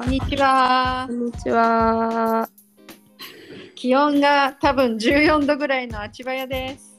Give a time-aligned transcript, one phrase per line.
[0.00, 1.12] こんにちはこ。
[1.12, 2.48] んにちは。
[3.74, 6.96] 気温が多分14度ぐらいのあちばやです。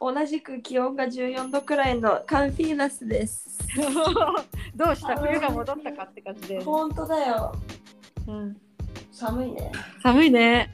[0.00, 3.58] 同じく気温が14度くらいのカンフィーナスです。
[4.74, 5.14] どうした？
[5.20, 6.64] 冬が戻ったかって感じで。
[6.64, 7.54] 本当だよ。
[8.26, 8.56] うん、
[9.12, 9.70] 寒いね。
[10.02, 10.70] 寒いね。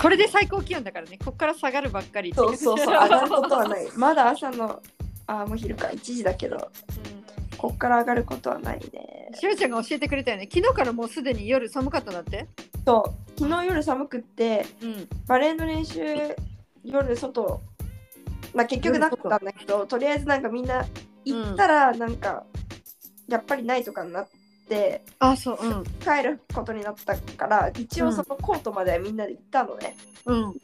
[0.00, 1.18] これで最高気温だからね。
[1.18, 2.32] ここから下がるばっかり。
[2.32, 3.88] そうそうそう、 上がることはない。
[3.96, 4.80] まだ朝の、
[5.26, 6.70] あー、もう昼か、1時だけど、
[7.08, 7.23] うん
[7.64, 9.30] こっから上がることはないね。
[9.32, 10.46] しおちゃんが教えてくれたよね。
[10.52, 12.46] 昨日からもうすでに夜寒かったんだって？
[12.84, 15.08] そう、昨日夜寒くって、うん。
[15.26, 16.02] バレーの練習、
[16.84, 17.62] 夜外、
[18.54, 20.84] まあ結局なかったんだけど、とりあえずなんかみんな
[21.24, 22.44] 行ったら、なんか、
[23.28, 24.28] やっぱりないとかになっ
[24.68, 25.58] て、あ、そう。
[25.58, 25.84] うん。
[26.00, 30.54] 帰ることになったから一応そのコートまではみんなで行ったのね、うん。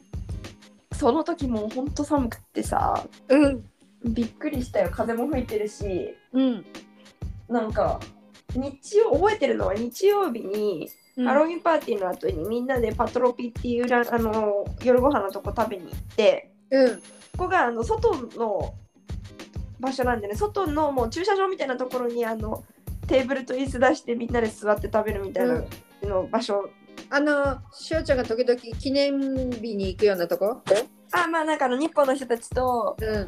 [0.93, 3.63] その時もうほんと寒くってさうん。
[4.03, 6.65] びっくりしたよ風も吹いてるしうん。
[7.51, 7.99] なんか
[8.55, 16.95] 日曜覚えてるのは日曜日に、うんハロウィンパーティーの後にみんなでパトロピっていうラあの夜ご飯のとこ食べに行ってうん。
[16.95, 17.01] こ
[17.37, 18.73] こがあの外の
[19.81, 22.63] 場所なんでね外のもう駐車場みたいなところにあの
[23.07, 25.61] テーブルと椅子出してみんなで座って食べるみたいな
[26.03, 26.69] の場所
[27.09, 29.19] あの、しおちゃんが時々記念
[29.51, 30.61] 日に行くようなとこ？
[31.11, 33.27] あまあなんかあの日本の人たちとうん。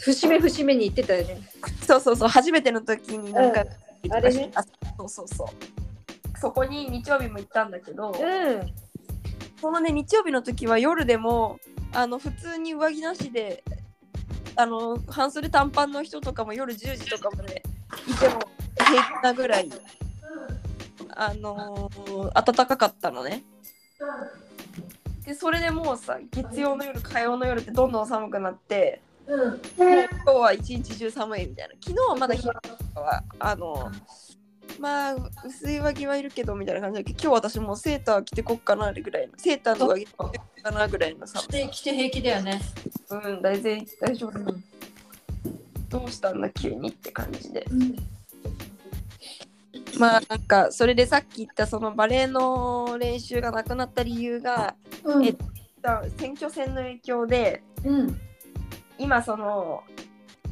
[0.00, 1.40] 節目節目に行ってたよね。
[1.86, 3.68] そうそうそう初めての時になんか、うん
[4.10, 8.72] あれねあそうそうそうそこに日曜日も行ったんだけど、うん。
[9.60, 11.58] そのね日曜日の時は夜でも
[11.92, 13.62] あの普通に上着なしで
[14.56, 17.62] あの半袖短パンの人とかも夜10時とかまで
[18.08, 18.40] いても
[18.78, 19.70] 平気なぐらい
[21.10, 23.44] あのー暖かかったのね
[25.26, 29.60] でそれでもうさ月曜の夜火曜の夜ってどんどん寒くなってうん。
[29.76, 33.90] 今日は一日中寒いみたいな昨日はまだ日はあの
[34.80, 42.60] まあ薄い上着はいるけどみたいな感じだけど今日私もうセーター着てこっかなぐらいのセーターの上着着てこっかなぐらいの寒さ来て平気だよね。
[43.10, 44.54] うん大丈夫大丈夫
[45.88, 47.66] どうしたんだ急にって感じで
[49.98, 54.74] まあなんかそれでさっき言ったそのバレエの練習がなくなった理由が、
[55.04, 55.24] うん。
[55.24, 55.46] えっと
[56.18, 58.20] 選挙戦の影響でうん。
[59.00, 59.82] 今その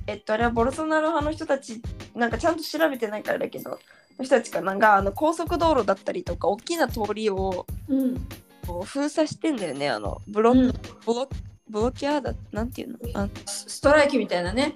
[0.06, 1.80] えっとあれはボルソナロ派の人たち
[2.14, 3.78] なんかちゃんと調べてないからだけど
[4.18, 4.72] の人たちかな？
[4.74, 8.26] んかあの高速道路だったりとか大きな通りをうん。
[8.66, 11.26] こう封鎖してんだよねあのブロ,、うんブロ
[11.70, 12.98] ブロキャーだなんていうの？
[13.14, 14.74] あストライキみたいなね。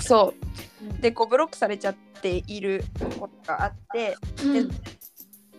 [0.00, 0.34] そ
[0.98, 2.84] うでこうブロックされちゃっている
[3.20, 4.70] ことがあってうん。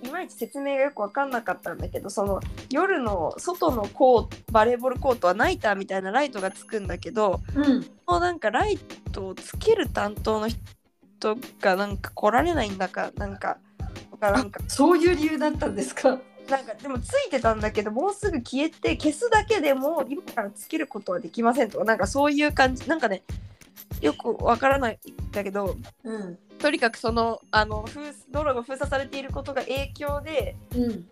[0.04, 2.40] いまいち説明がよく分かんなかったんだけどその
[2.72, 7.86] 夜の外のコートバレーボールコートはナイターみたいなライトがつくんだけどうん。
[8.08, 8.78] もうなんかライ
[9.12, 13.58] トをつける担当の人がなんか来られないんだかなんか
[14.20, 16.20] なんかそういう理由だったんですか？
[16.50, 23.22] なんかでもついてたんだけどもうすぐ消えて消すだけでも今からつけることはできませんとかなんかそういう感じなんかね
[24.02, 26.38] よくわからないんだけどうん。
[26.60, 28.00] とにかくそのあの封
[28.32, 31.06] 道路が封鎖されていることが影響でうん。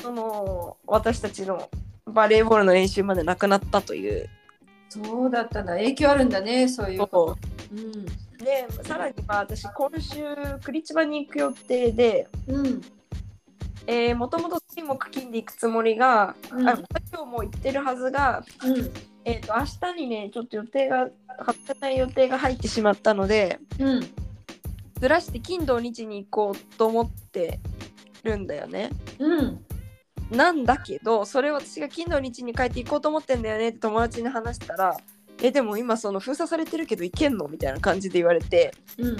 [0.00, 1.68] その私たちの
[2.06, 4.28] バレーボールの練習までなくなったという
[4.88, 5.74] そうだったんだ。
[5.74, 6.68] 影響あるんだね。
[6.68, 7.06] そういう。
[7.06, 7.36] こ
[7.72, 7.92] うん。
[8.38, 10.20] とでさらにまあ私今週
[10.62, 12.80] クリチバに行く予定でうん。
[13.86, 16.78] えー、もともと水木金で行くつもりが、うんあ
[17.12, 18.90] 今日も行ってるはずが、うん。
[19.24, 24.00] えー、と明日にねちょっと予定が外せない予定が入ってしまったのでうん。
[25.02, 27.58] ずらして金土日に行こうと思って
[28.22, 28.88] るんだよね。
[29.18, 29.64] うん。
[30.30, 34.96] なんだけどそれを私が金土日に帰って行こうと思ってんだよねって友達に話したら
[35.42, 39.16] 「えでも今その封鎖されてるけど行けんの?」みたいな感じで言われてうん。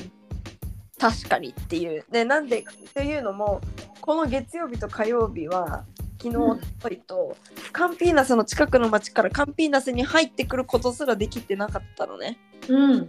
[1.00, 2.04] 確かにっていう。
[2.12, 3.60] でなんでっていうのも
[4.00, 5.84] この月曜日と火曜日は
[6.22, 7.36] 昨日うんおとといと、
[7.72, 12.38] カンピーナスの近くの町からカンピーナスに入ってくることすらできてなかったのね。
[12.68, 13.08] うん。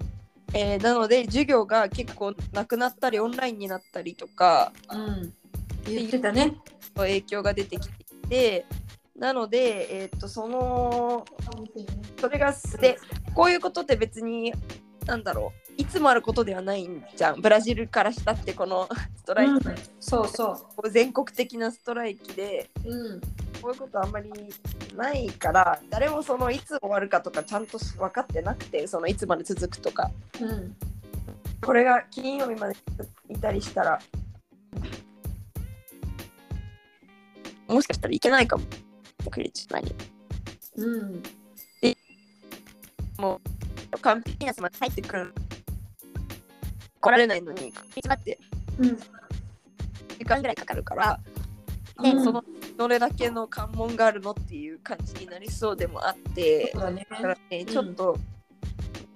[0.54, 5.34] えーなので授業が結構なくなったりオンラインになったりとかうん。
[5.86, 6.56] 言ってたね。
[6.96, 8.66] 影響が出てきていて
[9.18, 11.26] なので、えー、とその
[12.20, 12.98] それがで
[13.36, 14.54] こういうことって別に
[15.06, 22.90] なんだろういつもあることではないんじゃんブラジルからしたってこの ストライキ、うんそうそ全国的なストライキでう。
[22.90, 23.22] うん。
[23.62, 24.30] こういうことあんまり
[24.98, 30.12] ないから誰もそのいつ終わるかとかちゃんと分かってなくてそのいつまで続くとか
[30.42, 30.76] うん。
[31.62, 32.76] これが金曜日まで
[33.30, 34.02] いたりしたら
[37.68, 38.64] もしかしたらいけないかも
[39.32, 39.96] クリチュナに
[40.76, 41.24] うん。
[44.04, 45.34] カンピーナスまで入ってくる。
[47.00, 48.38] 来られないのにクリチュナって
[48.80, 49.00] うん。
[50.20, 51.20] 時間ぐらいかかるから、
[51.98, 52.04] うん。
[52.04, 52.44] ねその
[52.78, 56.74] どれだけの関門があるのっていう感じになりそうでもあって。
[56.76, 58.18] だからねちょっと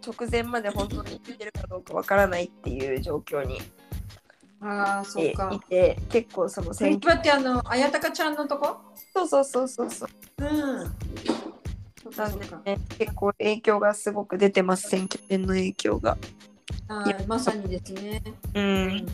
[0.06, 3.62] 直前まで本当に行ってるかどうかわからないっていう状況に。
[4.60, 8.78] ああそういかて結構その選挙ってあの綾鷹ちゃんのとこ？
[9.14, 10.10] そうそうそうそうそう。
[10.40, 10.96] うん
[12.18, 12.80] なんでね。
[12.98, 14.90] 結構影響がすごく出てます。
[14.90, 16.18] 選挙権の影響が。
[16.88, 18.22] はいまさにですね。
[18.54, 19.06] うん、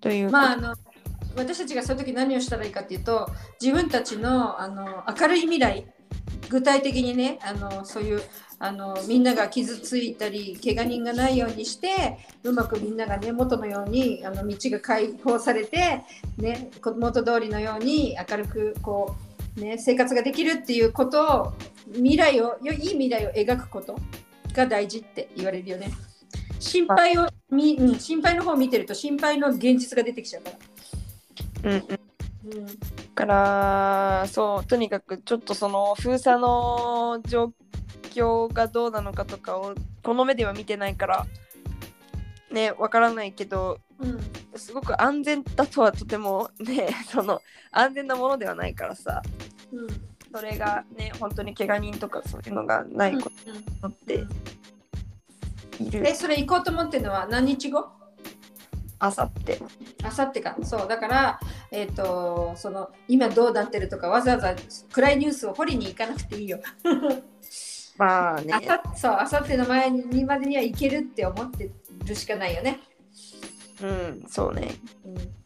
[0.00, 0.74] というまああの
[1.36, 3.28] 私たちがそういう時何をしたらいいかっていうと
[3.60, 5.86] 自分たちのあの明るい未来
[6.48, 8.22] 具体的にねあのそういう
[8.58, 16.02] あのみんなが傷ついたり怪我人がないようにしてうまくみんながね元のようにあの道が解放されて、
[16.38, 19.14] ね、こ元通りのように明るくこ
[19.58, 21.52] う、ね、生活ができるっていうことを
[21.96, 23.98] 未来をよいい未来を描くこと
[24.52, 25.90] が大事って言われるよね。
[26.58, 30.50] 心配をみ、うん、心配の方を見てると心配の現実が出てきちゃうか
[31.62, 31.70] ら。
[31.70, 32.66] うんうんうん
[33.16, 37.52] だからそうとにかくちょっとその封鎖の状
[38.10, 41.26] 況がどうなのかとかをこの目では見てないから
[42.52, 44.20] ねわからないけどうん
[44.58, 47.40] すごく安全だとはとてもね その
[47.72, 49.22] 安全なものではないからさ
[49.72, 50.05] うん
[50.36, 54.26] それがね本当に怪我人とかそういうのがないことになって
[55.80, 56.06] いる。
[56.06, 57.88] えそれ行こうと思ってるのは何日後？
[58.98, 59.60] あさって
[60.02, 60.56] あさってか。
[60.62, 61.40] そうだから、
[61.70, 64.54] えっとその今どうなってるとかわざわざ
[64.92, 66.60] 暗いニュースを掘りに行かなくていいよ。
[67.96, 68.52] まあね。
[68.52, 71.70] あさっての前にまでには行けるって思って
[72.04, 72.80] るしかないよね。
[73.82, 74.74] うんそうね。
[75.04, 75.45] うん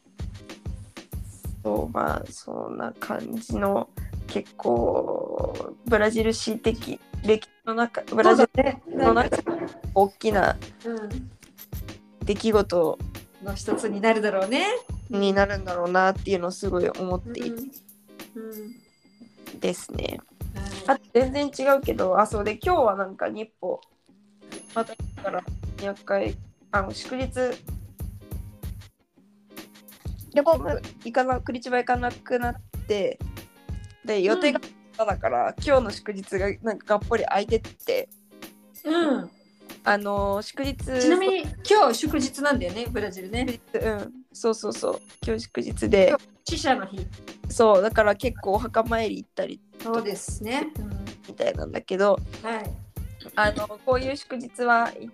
[1.63, 3.89] そうまあそんな感じの
[4.27, 9.43] 結構ブラジル史的歴史の中ブラジルねの中で
[9.95, 11.31] 大きなうん、
[12.25, 12.99] 出来事
[13.43, 14.67] の一つになるだろうね。
[15.11, 17.63] になるんだろうなっていうのをすごい思っていうんる
[18.37, 19.61] うん。
[19.61, 20.21] ですね。
[20.87, 23.17] はあ全然違うけどあそうで今日はなん。
[23.17, 23.81] か日報
[24.75, 25.43] またから
[25.79, 26.37] 200回
[26.71, 27.31] あの祝日
[30.35, 30.71] 旅行も
[31.05, 32.55] 行かなクリチバ行かなくなっ
[32.87, 33.19] て
[34.05, 34.61] で予定が
[35.07, 38.09] だから、今日の祝日がなんかがっぽり空いてって。
[38.85, 39.31] いうん、
[39.85, 40.77] あの祝日。
[40.77, 43.61] ちなみに今日祝日なんだよねブラジルね。
[43.73, 44.13] うん。
[44.33, 45.01] そうそうそう。
[45.25, 46.15] 今日祝日で。
[46.45, 47.07] 死者の日。
[47.49, 49.61] そうだから結構お墓参り行ったり。
[49.83, 50.69] そうですね。
[51.29, 52.19] みたいなんだけど。
[52.45, 52.71] うん、はい。
[53.37, 55.11] あのこういう祝日はい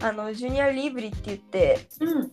[0.00, 2.32] あのジュニアリーブリって言ってうん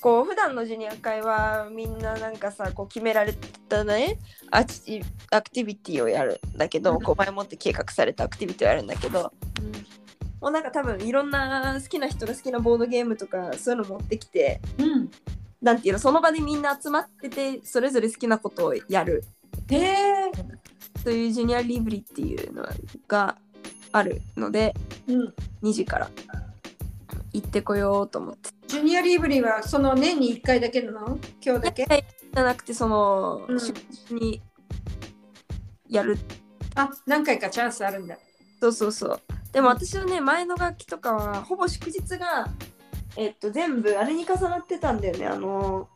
[0.00, 3.34] こう普段のジュニア会はみんななんかさこう決められ
[3.68, 4.18] たね
[4.50, 9.32] アチアクティビティをやるんだけど、うんこう前もって計画されたアクティビティをやるんだけど
[10.40, 15.10] もうなんか多分いろんな好きな人が好きなボードゲームとかそういうの持ってきてうん。
[15.60, 19.24] なんていうのその場でみんな集まっててそれぞれ好きなことをやる
[19.70, 20.32] へえ。
[21.02, 22.64] というジュニアリーブリっていうの
[23.08, 23.36] が
[23.90, 24.74] あるので
[25.08, 25.34] うん。
[25.62, 26.10] 2時から
[27.32, 28.57] 行ってこようと思って。
[28.68, 31.18] ジュニアリーブリーはその年に1回だけなの？
[31.44, 31.86] 今日だけ？
[31.86, 33.58] じゃなくてその、うん。
[34.14, 34.42] に
[35.88, 36.18] やる。
[36.74, 38.18] あ何回かチャンスあるんだ。
[38.60, 39.20] そうそうそう。
[39.52, 42.48] でも私はね前の楽器とかはほぼ祝日が
[43.16, 45.26] えっと全部あれに重なってたんだよね。
[45.26, 45.88] あの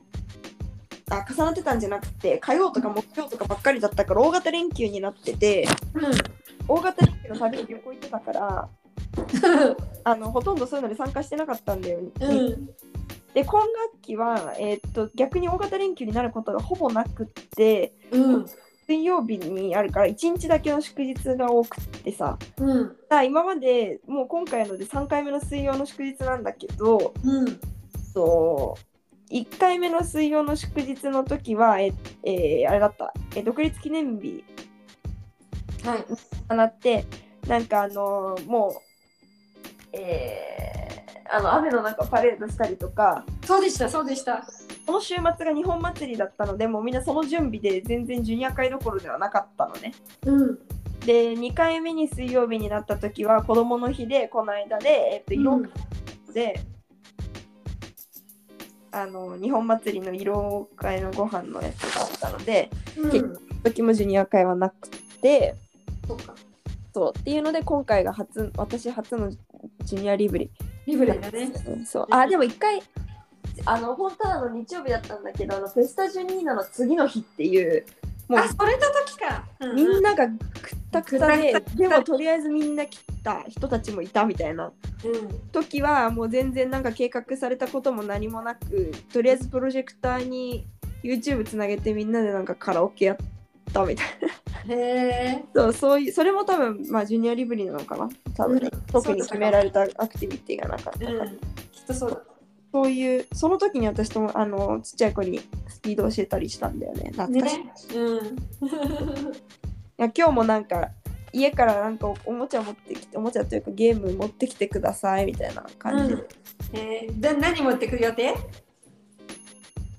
[1.10, 5.68] あ重なってたんじゃなくて火曜とか木曜とかばっかりだったから大型連休になってて
[6.66, 8.68] 大型連休の旅に旅行行ってたから
[10.04, 12.66] あのほとんどそういうのに参加してなかったんだよね、うん。
[13.34, 13.66] で今学
[14.02, 18.46] 期は、えっと逆に大型連休になることがほぼなくってうん。
[18.86, 22.96] 水曜日にあるから1日だけの祝日が多くってさうん。
[23.08, 27.60] さ今までもう今回ので3回目の水曜の祝日なんだけどうん。
[28.12, 34.44] そう1回目の水曜の祝日の時はえ、えーあれだった、え独立記念日
[35.84, 36.04] はい。
[36.48, 37.06] となって
[37.52, 38.72] なんかあのーもう
[39.92, 41.02] えー
[41.34, 44.46] あの雨の中パレードしたりとかそうでした、そうでした。
[44.86, 49.94] この週末が日本祭りだったのでもうみんなその準備で全然ジュニア会どころではなかったのね。
[50.26, 50.58] うん。
[51.06, 55.70] で2回目に水曜日になった時は子供の日でこの間で、えっと、色うん
[56.34, 56.60] で、
[58.90, 63.38] あの日本祭りの色会のご飯のやつがあったのでうん。
[63.62, 64.88] 時もジュニア会はなく
[65.22, 65.54] て
[66.06, 66.34] そうか。
[66.92, 70.50] そうっていうので今回が初私初のジュニアリブリ
[70.86, 71.52] リブレだね。
[71.86, 72.82] そうあでも一回
[73.64, 77.84] あの本当はあの日曜日だったんだけどあのフェスタジュニーナの次の日っていう
[78.28, 79.44] もうあ、それの時か。
[79.74, 80.14] みんな。
[80.14, 80.34] ながくっ
[80.90, 84.72] たくたででもとりあえずみんな来た人たちもいたみたいな
[85.04, 90.66] うん時はもう全然なんか計画されたことも何もなくとりあえずプロジェクターに
[91.02, 93.16] YouTube つなげてみんなでなんかカラオケやっ
[93.72, 94.06] たみたい
[94.68, 94.74] な。
[94.74, 98.08] へえそうそういうそれも多分まあジュニアリブリなのかな？
[98.36, 98.80] 多分ね、うん。
[98.82, 101.28] 特に決められたアクティビティがなかったから、うん。
[101.72, 102.18] きっとそうだ。
[102.72, 107.10] そういうその時に私とあのちっちゃい子にスピード教えたりしたんだよね。
[107.12, 107.72] 懐かしい、いね。
[107.96, 108.36] うん。
[109.98, 110.90] や今日もなんか
[111.32, 116.28] 家からなんかおおもちゃ持ってきておもちゃというかゲーム持ってきてくださいみたいな感じで、
[116.72, 118.34] えー、で何持ってくる予定？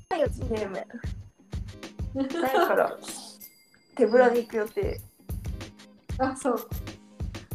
[0.09, 0.75] ないよゲーム。
[2.15, 2.97] ないから
[3.95, 5.01] 手ぶらで行く予定。
[6.17, 6.67] あそう。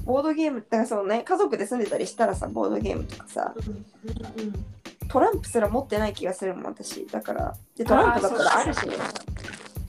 [0.04, 4.64] ボードゲームだからそうね家族で住んでたりしたらさボードゲームとかさうんうん
[5.08, 7.06] トランプすら持ってない気がするもん私。
[7.06, 8.96] だからでトランプだったらあるしね。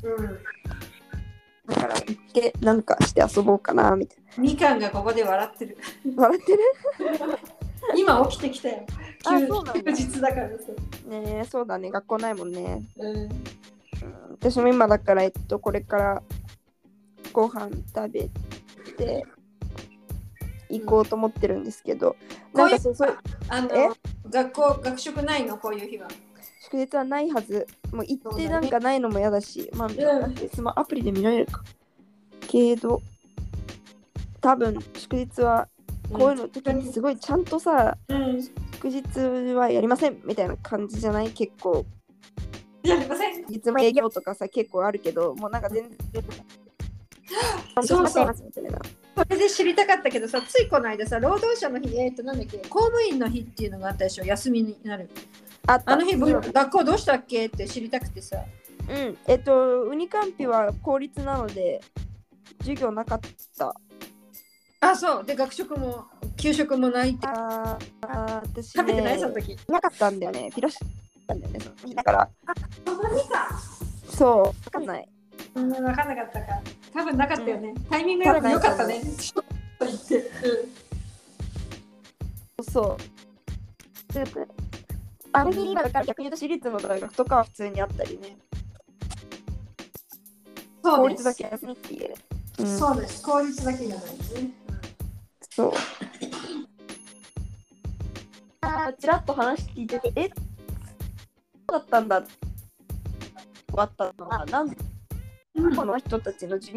[0.03, 0.39] うん。
[1.67, 5.77] だから行ってなんかして遊ぼうかなみたいみかんがここで笑ってる。
[6.05, 6.59] な笑ってる？
[7.97, 8.85] 今起きてきたよ。
[9.25, 9.93] あ休そうなんだ。
[9.93, 10.55] 休日だからさ
[11.07, 11.91] ねえそうだね。
[11.91, 13.15] 学校ないもんね、うん。
[13.17, 13.29] うん、
[14.31, 16.23] 私も今だからえっとこれから
[17.31, 18.29] ご飯食べ
[18.98, 19.25] て
[20.69, 22.15] 行こうと思ってるんですけど、
[22.53, 23.17] こういうなんかそうそう
[23.48, 23.89] あのえ？
[24.29, 25.57] 学校学食ないの？
[25.57, 26.07] こういう日は。
[26.63, 27.65] 祝日はないはず。
[27.91, 29.95] もう行ってなんかないのも嫌だしまあ、ん。
[29.95, 31.63] だってスマアプリで見られるか。
[32.48, 33.01] けど
[34.41, 35.67] 多分祝日は
[36.12, 38.41] こういうの時にすごいちゃんとさ、うん。
[38.74, 39.03] 祝日
[39.53, 41.31] はやりませんみたいな感じじゃない？
[41.31, 41.86] 結構。
[42.83, 43.45] やりません。
[43.51, 46.24] いつも営業とかさ結構あるけどもうなんか全然
[47.84, 48.36] そうそう。
[48.46, 48.79] みたいな。
[49.17, 55.10] それで知りたかったけどさついこの間さ労働者の日えっ、となんだっけ公務員の日っていうのがあったでしょ休みになる。
[55.67, 58.38] ああの日僕学校どうしたっけって知りたくてさ。
[58.88, 59.17] うん。
[59.27, 61.81] えっとウニカンピは公立なので
[62.60, 63.19] 授業なかっ
[63.58, 63.75] た。
[64.81, 65.25] あそう。
[65.25, 66.05] で学食も
[66.38, 67.27] 給食もないって。
[67.27, 69.19] あーあー私、ね、食べてない？
[69.19, 69.58] その時。
[69.67, 70.50] なかったんだよね。
[70.55, 70.77] ピロシ
[71.27, 71.96] たんだよねその日。
[71.96, 72.29] だから。
[72.86, 73.50] その日か。
[74.10, 74.43] そう。
[74.43, 75.10] わかんない。
[75.55, 76.62] うん分かんなかったか
[76.93, 79.01] 多分なかったよね、タイミングよかったね。
[79.17, 79.46] ちょっ
[79.79, 80.31] と言って、
[82.72, 82.98] そ
[84.10, 84.24] うで
[85.31, 88.38] あの日今だから逆に言うと私立の大学とかは普通にあったりね。
[90.84, 91.24] そうです。
[91.24, 92.15] 公立だけ休みって言える、
[92.60, 92.63] う。
[92.63, 93.22] ん、そうです。
[93.24, 94.50] 効率だけじゃないですね、
[95.51, 95.74] そう。
[98.62, 102.22] あちらっと話聞いてて、えそうだったんだ？
[102.22, 102.29] 終
[103.74, 104.75] わったのは、なんで
[105.59, 106.75] うんこの人たちの日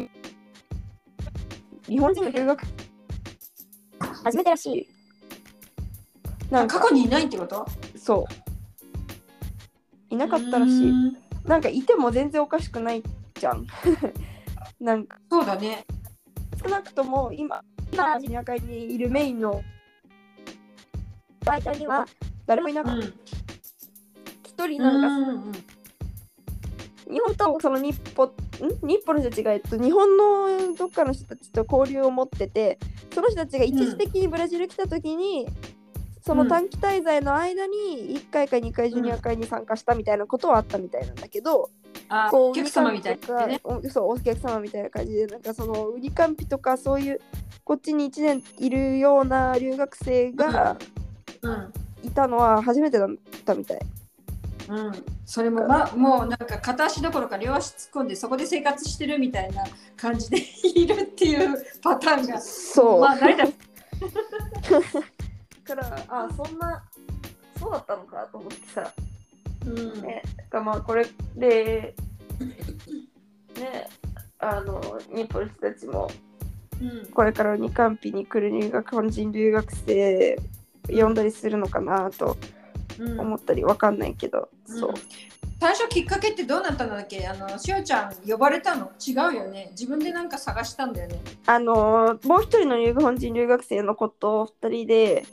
[1.99, 2.61] 本人の留学
[4.23, 4.87] 初めてらしい。
[6.49, 8.25] なんか過去にいないってことそ
[10.11, 10.13] う。
[10.13, 10.93] いなかったらしい。
[11.45, 13.03] なんかいても全然おかしくない
[13.39, 13.67] じゃん。
[14.79, 15.85] なんかそうだね
[16.63, 17.61] 少なくとも今、
[17.91, 19.61] 今ジニア会にいるメインの
[21.45, 22.05] バイトには
[22.45, 23.05] 誰もいなかった。
[23.05, 23.13] うん
[24.45, 25.51] 一人なんか
[27.09, 28.31] う日本とその日本
[28.61, 28.87] ん？
[28.87, 32.77] 日本の人たちが、えっと、日本のどっかの人たちと交流を持ってて
[33.13, 35.47] その人たちが一時的にブラジル来た時に、
[36.21, 41.69] その短期滞在の間に1回か2回ジュニア会に参加したみたいなことはあったみたいなんだけど、
[42.09, 43.59] うお客様みたいなね。
[43.63, 47.19] おそうお客様みたいな感じでなんかそのウニカンピとかそういう
[47.63, 50.77] こっちに1年いるような留学生が
[51.41, 51.73] うん。
[52.03, 53.09] いたのは初めてだっ
[53.45, 53.79] たみたい。
[54.69, 54.91] うん、
[55.25, 59.63] それも、ま、もうなんか片足どころか両足突っ込んでそこで生活してるみたいな
[59.95, 60.37] 感じで
[60.75, 63.53] いるっていうパターンがそう、まあ成り立
[65.63, 66.83] からあそんな
[67.57, 68.93] そうだったのかと思ってさ、
[69.63, 70.01] つ、うん。
[70.01, 71.95] ね、がまあこれで
[73.57, 73.89] ね
[74.39, 74.81] あの
[75.15, 76.11] 日本の人たちも
[76.81, 77.05] うん。
[77.13, 80.37] これから二カンピに来る入学本人留学生
[80.89, 82.62] 呼んだりするのかなとうん
[82.99, 84.89] 思ったりわかんないけど、そう。
[84.89, 84.95] うん
[85.59, 87.25] 最初きっかけってどうなったんだっけ？
[87.25, 88.91] あのしおちゃん呼ばれたの？
[88.99, 89.69] 違うよね。
[89.71, 91.21] 自分でなんか探したんだよね。
[91.45, 95.25] あのもう一人の留本人留学生の子と二人で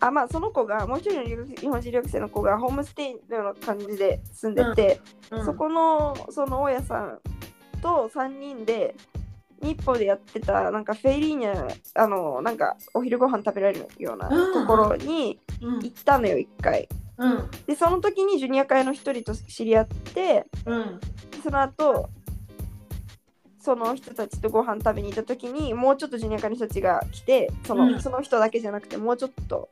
[0.00, 5.44] あまあその子がもう一人の留学日本人留学生の子がホームステイのような感じで住んでて、うん。
[5.44, 7.20] そこのその大家さん
[7.80, 8.96] と3人で
[9.64, 14.52] 日本でやってたなんかフェイリーニャあのなんかお昼ご飯食べられるようなうん。
[14.52, 15.78] ところにうん。
[15.80, 16.88] 行ったのよ一回。
[17.16, 17.50] うん。
[17.66, 21.00] でその時にジュニア会の一人と知り合ってうん。
[21.42, 22.10] その後
[23.58, 28.00] その人たちとご飯食べに行った時にもうちょっとジュニア会の人たちが来てその,、うん。
[28.02, 29.70] その人だけじゃなくてもうちょっと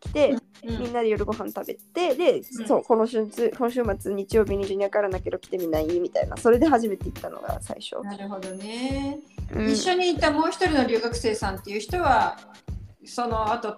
[0.00, 2.66] 来て、うんうんみんなで夜ご飯食べてで、うん。
[2.66, 5.86] そうこの週末今週末日曜日にジュニアからだけど来てみない？
[6.00, 6.36] みたいな。
[6.36, 9.18] それで初めて行ったのが最初、なるほどね。
[9.54, 9.70] うん。
[9.70, 12.38] 一緒にいたもう一人の留学生さんっていう人は、
[13.04, 13.76] その後、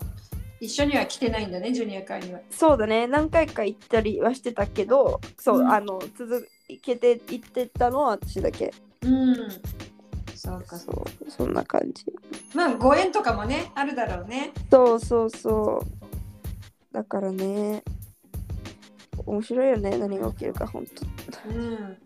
[0.61, 2.41] 一緒には来てないんだね、ジュニア会には。
[2.51, 3.07] そうだね。
[3.07, 5.71] 何回か行ったりはしてたけどそう、うん。
[5.71, 6.49] あの続
[6.81, 8.73] けて行ってたのは私だけ。
[9.03, 9.37] うん。
[10.35, 10.77] そうか。
[10.77, 12.07] そうそんな感じ。
[12.55, 14.53] まあ、ご縁とかもね、あるだろうね。
[14.71, 16.06] そうそうそう
[16.97, 17.85] だからね
[19.27, 20.87] 面白いよね何が起きるか本
[21.43, 21.99] 当うん。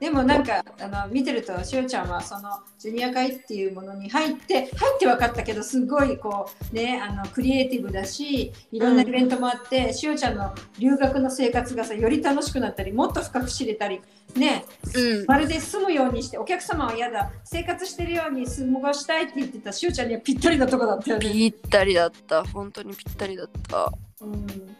[0.00, 2.48] でもなんかあの見てるとしおちゃんはその
[2.78, 14.00] ジュニア会っていうものに入って入って分かったけどすごいこうねあのクリエイティブだしいろんなイベントもあって、しおちゃんの留学の生活がさより楽しくなったりもっと深く知れたり
[14.36, 14.64] ね。
[14.94, 15.26] うん。
[15.26, 21.30] まるで住むようにしてお客様は嫌だ生活してるように過ごしたいって言ってたしおちゃんにはぴったりなとこだったよね。
[21.30, 22.44] ぴったりだった。
[22.44, 23.92] 本当にぴったりだった。
[24.20, 24.76] うん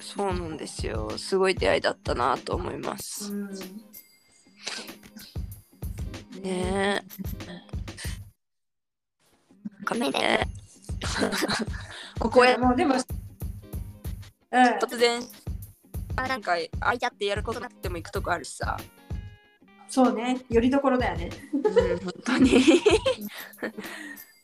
[0.00, 1.12] そうなんですよ。
[1.18, 3.50] すごい出会いだったなと思います、うん。
[6.42, 6.42] ね。
[6.42, 7.02] え
[9.84, 10.48] かめね。
[12.18, 12.56] ここへ。
[12.56, 13.00] もうでも、うん、
[14.78, 15.20] 突然
[16.26, 18.76] なんかあいやってやることなくても行くとこあるしさ、
[19.88, 20.38] そうね。
[20.50, 21.30] よりどころだよね。
[21.52, 22.60] うん、本当に。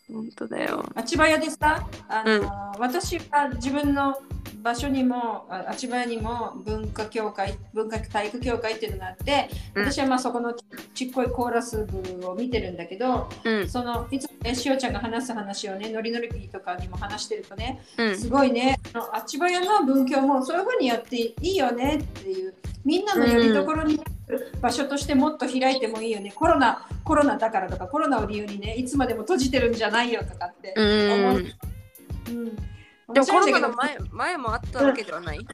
[0.08, 0.84] 本当だよ。
[0.94, 4.18] あちばやでさあの、私は自分の
[4.64, 9.84] 場所にもああちばやにも文化協会文化体育協会っていうのがあってうん。
[9.84, 13.68] 私はまあそこのちちっこいコーラス部を見てるんだけどうん。
[13.68, 18.18] そのいつもねしおちゃんが話す話をねノリノリピーとかにも話してるとねうん。
[18.18, 18.80] すごいね
[19.12, 22.54] あちばやの文教もそういうふうにやっていいよねっていう
[22.86, 31.24] みんなのよりどころになる場所としてもっと開いてもいいよね、コロナコロナだからとかコロナを理由にねいつまでも閉じてるんじゃないよとかってうん。
[31.28, 31.44] 思う。
[32.26, 32.56] うん、
[33.12, 35.46] でもコロナの前前もあったわけではない、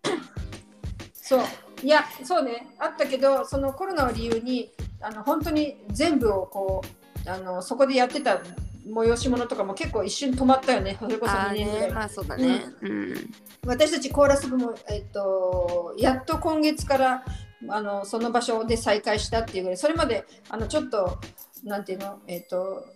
[1.12, 1.40] そう。
[1.82, 2.68] いやそうね。
[2.78, 6.82] あったけどそのコロナを理由にあの本当に全部をこ
[7.26, 8.40] うあのそこでやってた
[8.86, 10.96] 催し物とかも結構一瞬止まったよね。
[10.98, 12.64] それこそ2ああ年ぐらい、ねまあそうだね。
[12.82, 13.34] うん。
[13.66, 17.24] 私たちコーラス部も、えっと、やっと今月から
[17.68, 19.76] あのその場所で再開したっていうぐらい。
[19.76, 21.18] それまであのちょっと
[21.64, 22.20] なんていうの？
[22.26, 22.86] えっと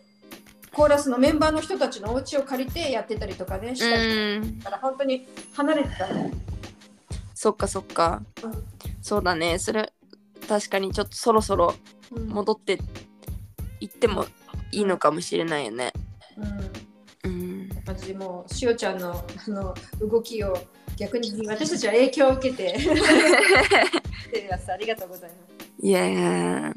[0.74, 4.60] コーラスのメンバーの人たちのお家を借りてやってたりとかねしたりうん。
[4.60, 6.32] から本当に離れてたね。
[7.34, 8.64] そっかそっか、うん
[9.00, 9.58] そうだね。
[9.58, 9.92] それ
[10.48, 11.74] 確かにちょっとそろそろ
[12.10, 12.28] うん。
[12.28, 12.78] 戻って
[13.80, 14.26] 行っても
[14.72, 15.92] いいのかもしれないよね。
[17.24, 17.30] うん。
[17.30, 17.68] うん。
[17.86, 20.56] マジでもうしおちゃんのあの動きを
[20.96, 22.74] 逆に私たちは影響を受けて。
[24.66, 25.54] ありがとうございます。
[25.80, 26.74] いや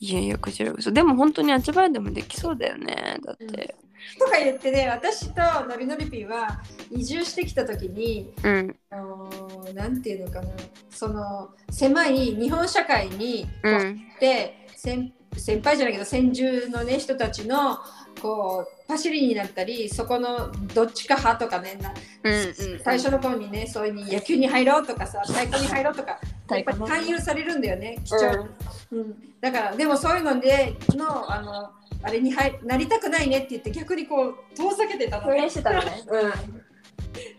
[0.00, 0.92] いやいやこちらこそ。
[0.92, 3.18] でも本当にあちばいでもできそうだよね。
[3.24, 3.74] だって。
[4.18, 8.76] とか言ってね私とのりのりぴーは移住してきた時にうん。
[8.90, 10.48] あのーなんていうのかな
[10.90, 17.78] その狭い日本社会にこううんで先先輩じゃないけど先住のね人たちの
[18.22, 21.92] こうパシリになったりそこのどっちか派とかねな
[22.24, 22.80] うんうん。
[22.82, 26.18] 最初の頃にねそういうに野球に入ろうとかさ太鼓に入ろうとか
[26.50, 28.48] やっぱり勧誘されるんだよね貴重、
[28.92, 29.34] うん。
[29.40, 31.70] だからでもそういうのでのあの
[32.02, 35.50] あれに入なりたくないねって言って逆にこう遠ざけてたのね。
[35.50, 36.32] してたのねうん。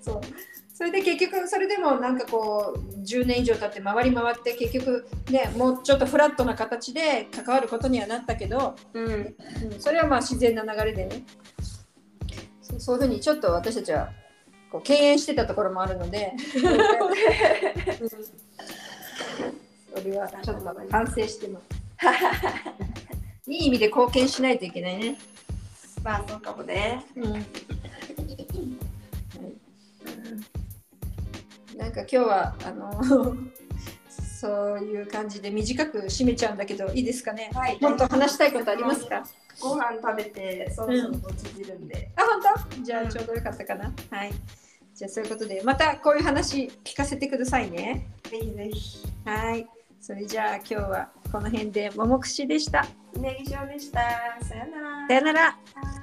[0.01, 0.21] そう。
[0.73, 9.05] それで結局それでもなんかこう10年以上経って回り回って結局ねもうちょっとフラットな形で関わることにはなったけど、うん。
[9.05, 9.35] うん、
[9.79, 11.23] それはまあ自然な流れでね。
[12.61, 14.09] そうそういうふうにちょっと私たちは
[14.71, 16.33] こう敬遠してたところもあるので、
[18.01, 18.09] うん
[19.95, 21.65] それはちょっと反省してます。
[23.51, 25.17] いい意味で貢献しないといけないね。
[26.03, 27.43] まあそうかもねうんはい
[31.75, 32.91] なんか今日はあの
[34.39, 37.49] そういう感じで短く締めちゃうんだけどいいですかね？
[37.53, 39.23] はいもっと話したいことありますか？
[39.59, 42.41] ご飯食べてそろそろ落ちてるんで、あ本
[42.77, 42.83] 当？
[42.83, 43.93] じゃあちょうどよかったかな。
[44.11, 44.31] はい。
[44.95, 48.07] じゃあそういうことでまたこういう話聞かせてくださいね。
[48.29, 49.67] ぜひぜひはい。
[50.01, 52.85] それじゃあ今日はこの辺でももくしでした。
[53.17, 53.99] ネギ塩でした
[54.41, 55.41] さよならさよなら。
[55.41, 55.98] は